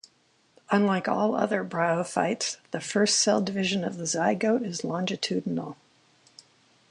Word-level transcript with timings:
Unlike 0.71 1.07
all 1.07 1.35
other 1.35 1.63
bryophytes, 1.63 2.57
the 2.71 2.81
first 2.81 3.17
cell 3.17 3.39
division 3.39 3.83
of 3.83 3.97
the 3.97 4.05
zygote 4.05 4.65
is 4.65 4.83
longitudinal. 4.83 5.77